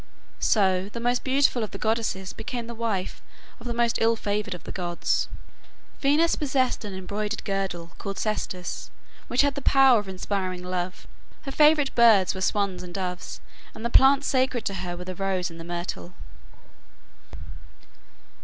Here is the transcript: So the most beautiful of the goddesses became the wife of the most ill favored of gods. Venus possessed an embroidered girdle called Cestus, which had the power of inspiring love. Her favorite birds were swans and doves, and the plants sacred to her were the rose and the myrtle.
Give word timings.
So 0.39 0.89
the 0.91 0.99
most 0.99 1.23
beautiful 1.23 1.61
of 1.63 1.69
the 1.69 1.77
goddesses 1.77 2.33
became 2.33 2.65
the 2.65 2.73
wife 2.73 3.21
of 3.59 3.67
the 3.67 3.73
most 3.75 3.99
ill 4.01 4.15
favored 4.15 4.55
of 4.55 4.63
gods. 4.73 5.29
Venus 5.99 6.33
possessed 6.35 6.83
an 6.83 6.95
embroidered 6.95 7.43
girdle 7.43 7.91
called 7.99 8.17
Cestus, 8.17 8.89
which 9.27 9.41
had 9.41 9.53
the 9.53 9.61
power 9.61 9.99
of 9.99 10.09
inspiring 10.09 10.63
love. 10.63 11.05
Her 11.43 11.51
favorite 11.51 11.93
birds 11.93 12.33
were 12.33 12.41
swans 12.41 12.81
and 12.81 12.95
doves, 12.95 13.41
and 13.75 13.85
the 13.85 13.91
plants 13.91 14.25
sacred 14.25 14.65
to 14.65 14.73
her 14.73 14.97
were 14.97 15.05
the 15.05 15.13
rose 15.13 15.51
and 15.51 15.59
the 15.59 15.63
myrtle. 15.63 16.15